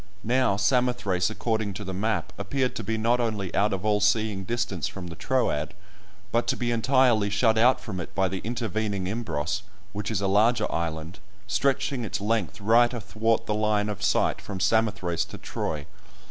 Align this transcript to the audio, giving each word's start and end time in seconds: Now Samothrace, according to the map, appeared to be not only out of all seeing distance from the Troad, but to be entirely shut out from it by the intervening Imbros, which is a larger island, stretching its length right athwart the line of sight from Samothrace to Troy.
Now 0.23 0.57
Samothrace, 0.57 1.29
according 1.29 1.75
to 1.75 1.83
the 1.83 1.93
map, 1.93 2.33
appeared 2.35 2.75
to 2.75 2.83
be 2.83 2.97
not 2.97 3.19
only 3.19 3.53
out 3.53 3.71
of 3.71 3.85
all 3.85 4.01
seeing 4.01 4.45
distance 4.45 4.87
from 4.87 5.05
the 5.05 5.15
Troad, 5.15 5.75
but 6.31 6.47
to 6.47 6.57
be 6.57 6.71
entirely 6.71 7.29
shut 7.29 7.55
out 7.55 7.79
from 7.79 7.99
it 7.99 8.15
by 8.15 8.27
the 8.27 8.39
intervening 8.39 9.05
Imbros, 9.05 9.61
which 9.93 10.09
is 10.09 10.19
a 10.19 10.25
larger 10.27 10.65
island, 10.71 11.19
stretching 11.45 12.03
its 12.03 12.19
length 12.19 12.59
right 12.59 12.91
athwart 12.91 13.45
the 13.45 13.53
line 13.53 13.89
of 13.89 14.01
sight 14.01 14.41
from 14.41 14.59
Samothrace 14.59 15.23
to 15.25 15.37
Troy. 15.37 15.85